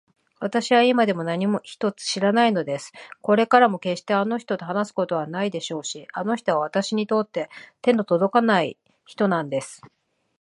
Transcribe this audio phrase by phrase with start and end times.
[0.39, 2.91] わたしは今でも何一つ知らないのです。
[3.21, 7.47] これからもけっしてあの人と話すことはないでしょうし、あの人はわたしにとっては
[7.83, 9.79] 手のとどかない人なんです。